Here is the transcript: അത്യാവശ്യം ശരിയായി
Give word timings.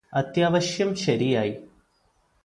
അത്യാവശ്യം 0.13 0.95
ശരിയായി 0.95 1.53